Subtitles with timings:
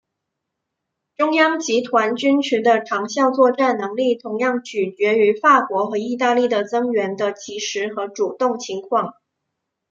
[1.15, 9.13] 中央集团军群的长效作战能力同样取决于法国和意大利的增援的及时和主动情况。